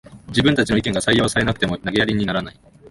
[0.29, 2.59] 自分たちの意見が採用されなくても投げやりにならない